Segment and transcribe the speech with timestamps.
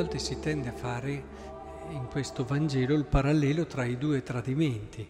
[0.00, 1.10] volte si tende a fare
[1.90, 5.04] in questo Vangelo il parallelo tra i due tradimenti,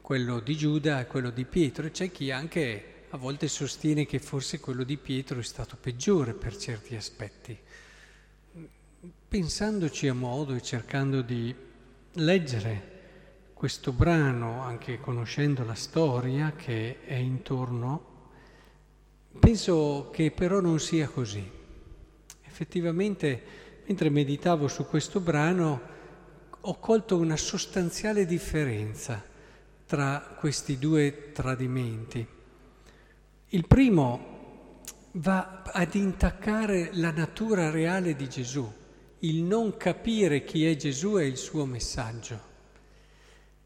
[0.00, 4.20] quello di Giuda e quello di Pietro, e c'è chi anche a volte sostiene che
[4.20, 7.58] forse quello di Pietro è stato peggiore per certi aspetti.
[9.26, 11.52] Pensandoci a modo e cercando di
[12.12, 12.98] leggere
[13.52, 18.28] questo brano, anche conoscendo la storia che è intorno,
[19.40, 21.50] penso che però non sia così.
[22.46, 25.80] Effettivamente, mentre meditavo su questo brano,
[26.60, 29.22] ho colto una sostanziale differenza
[29.86, 32.26] tra questi due tradimenti.
[33.48, 34.78] Il primo
[35.12, 38.70] va ad intaccare la natura reale di Gesù,
[39.20, 42.48] il non capire chi è Gesù e il suo messaggio.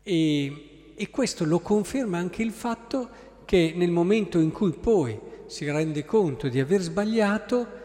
[0.03, 3.09] E, e questo lo conferma anche il fatto
[3.45, 7.83] che nel momento in cui poi si rende conto di aver sbagliato,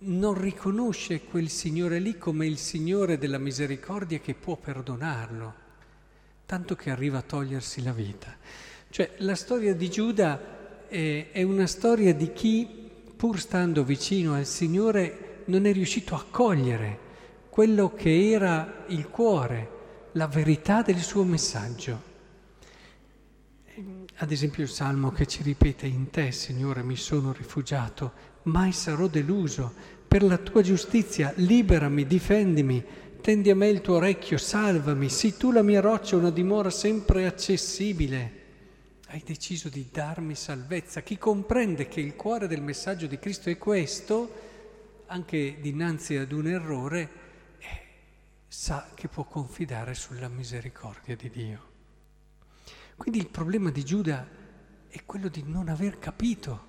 [0.00, 5.54] non riconosce quel Signore lì come il Signore della misericordia che può perdonarlo,
[6.46, 8.36] tanto che arriva a togliersi la vita.
[8.90, 14.46] Cioè la storia di Giuda è, è una storia di chi, pur stando vicino al
[14.46, 17.06] Signore, non è riuscito a cogliere
[17.58, 19.68] quello che era il cuore,
[20.12, 22.07] la verità del suo messaggio.
[24.16, 28.12] Ad esempio il Salmo che ci ripete, in te, Signore, mi sono rifugiato,
[28.44, 29.72] mai sarò deluso.
[30.08, 32.84] Per la tua giustizia liberami, difendimi,
[33.20, 35.08] tendi a me il tuo orecchio, salvami.
[35.08, 38.32] Sii tu la mia roccia, una dimora sempre accessibile.
[39.08, 41.02] Hai deciso di darmi salvezza.
[41.02, 44.46] Chi comprende che il cuore del messaggio di Cristo è questo,
[45.06, 47.10] anche dinanzi ad un errore,
[47.58, 47.80] eh,
[48.48, 51.76] sa che può confidare sulla misericordia di Dio.
[52.98, 54.28] Quindi il problema di Giuda
[54.88, 56.66] è quello di non aver capito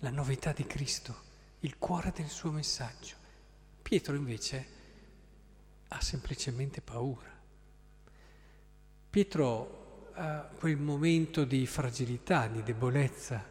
[0.00, 1.14] la novità di Cristo,
[1.60, 3.14] il cuore del suo messaggio.
[3.80, 4.66] Pietro invece
[5.88, 7.30] ha semplicemente paura.
[9.08, 13.42] Pietro ha quel momento di fragilità, di debolezza,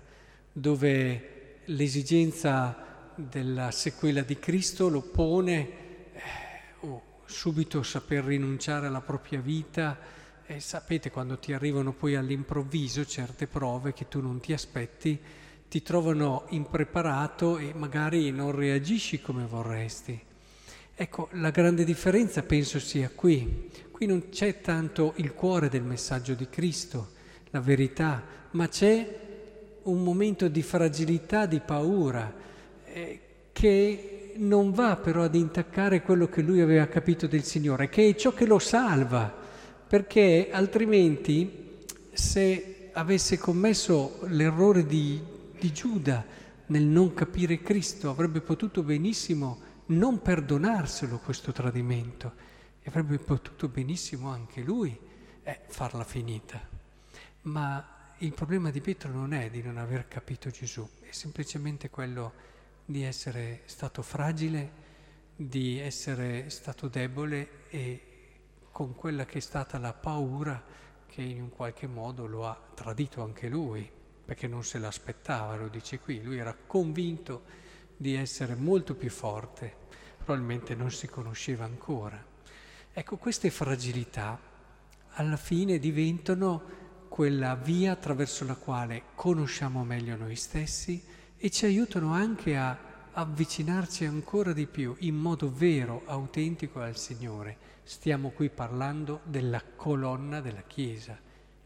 [0.51, 6.21] dove l'esigenza della sequela di Cristo lo pone eh,
[6.81, 10.17] oh, subito saper rinunciare alla propria vita.
[10.51, 15.15] E sapete quando ti arrivano poi all'improvviso certe prove che tu non ti aspetti,
[15.69, 20.19] ti trovano impreparato e magari non reagisci come vorresti.
[20.95, 23.69] Ecco, la grande differenza penso sia qui.
[23.91, 27.11] Qui non c'è tanto il cuore del messaggio di Cristo,
[27.51, 29.19] la verità, ma c'è
[29.83, 32.33] un momento di fragilità, di paura,
[32.85, 33.19] eh,
[33.51, 38.15] che non va però ad intaccare quello che lui aveva capito del Signore, che è
[38.15, 39.38] ciò che lo salva,
[39.89, 41.79] perché altrimenti
[42.13, 46.25] se avesse commesso l'errore di di Giuda
[46.67, 52.33] nel non capire Cristo, avrebbe potuto benissimo non perdonarselo questo tradimento
[52.81, 54.97] e avrebbe potuto benissimo anche lui
[55.43, 56.61] eh, farla finita.
[57.43, 62.33] Ma il problema di Pietro non è di non aver capito Gesù, è semplicemente quello
[62.85, 64.87] di essere stato fragile,
[65.35, 68.01] di essere stato debole e
[68.79, 70.63] con quella che è stata la paura
[71.05, 73.91] che in un qualche modo lo ha tradito anche lui
[74.23, 77.43] perché non se l'aspettava, lo dice qui, lui era convinto
[77.97, 79.75] di essere molto più forte,
[80.15, 82.23] probabilmente non si conosceva ancora.
[82.93, 84.39] Ecco, queste fragilità
[85.09, 86.61] alla fine diventano
[87.09, 91.03] quella via attraverso la quale conosciamo meglio noi stessi
[91.35, 97.57] e ci aiutano anche a avvicinarci ancora di più in modo vero, autentico al Signore.
[97.83, 101.17] Stiamo qui parlando della colonna della Chiesa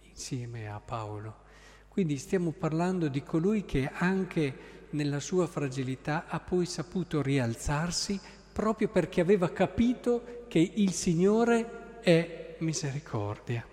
[0.01, 1.41] insieme a Paolo.
[1.87, 8.19] Quindi stiamo parlando di colui che anche nella sua fragilità ha poi saputo rialzarsi
[8.51, 13.65] proprio perché aveva capito che il Signore è misericordia.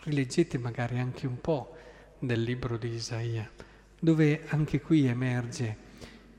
[0.00, 1.74] Rileggete magari anche un po'
[2.18, 3.48] del libro di Isaia,
[3.98, 5.86] dove anche qui emerge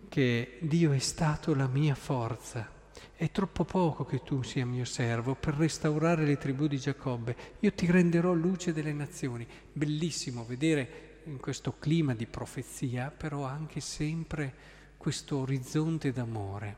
[0.10, 2.78] che Dio è stato la mia forza
[3.20, 7.36] è troppo poco che tu sia mio servo per restaurare le tribù di Giacobbe.
[7.60, 9.46] Io ti renderò luce delle nazioni.
[9.74, 14.54] Bellissimo vedere in questo clima di profezia, però anche sempre
[14.96, 16.78] questo orizzonte d'amore.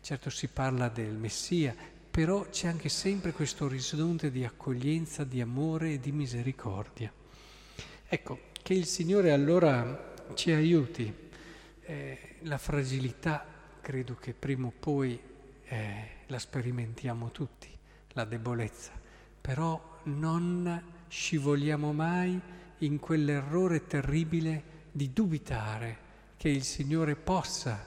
[0.00, 1.76] Certo si parla del Messia,
[2.10, 7.12] però c'è anche sempre questo orizzonte di accoglienza, di amore e di misericordia.
[8.08, 11.27] Ecco, che il Signore allora ci aiuti.
[11.90, 13.46] Eh, la fragilità
[13.80, 15.18] credo che prima o poi
[15.64, 17.74] eh, la sperimentiamo tutti,
[18.08, 18.92] la debolezza,
[19.40, 22.38] però non scivoliamo mai
[22.80, 24.62] in quell'errore terribile
[24.92, 25.96] di dubitare
[26.36, 27.86] che il Signore possa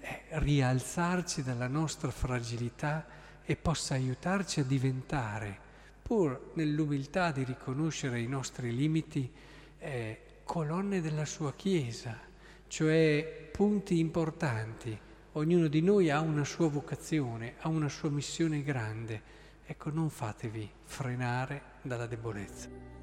[0.00, 3.06] eh, rialzarci dalla nostra fragilità
[3.44, 5.56] e possa aiutarci a diventare,
[6.02, 9.32] pur nell'umiltà di riconoscere i nostri limiti,
[9.78, 12.25] eh, colonne della sua Chiesa,
[12.68, 14.98] cioè punti importanti.
[15.32, 19.34] Ognuno di noi ha una sua vocazione, ha una sua missione grande.
[19.64, 22.95] Ecco, non fatevi frenare dalla debolezza.